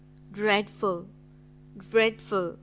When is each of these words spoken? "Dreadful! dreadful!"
"Dreadful! 0.31 1.09
dreadful!" 1.77 2.57